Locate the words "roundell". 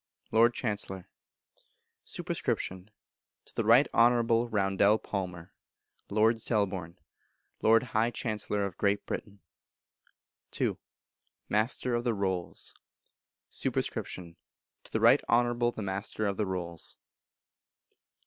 4.49-4.97